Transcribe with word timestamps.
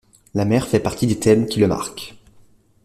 La 0.33 0.45
mer 0.45 0.67
fait 0.67 0.79
partie 0.79 1.05
des 1.05 1.19
thèmes 1.19 1.45
qui 1.45 1.59
le 1.59 1.67
marquent. 1.67 2.15